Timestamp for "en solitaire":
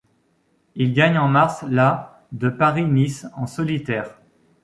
3.35-4.19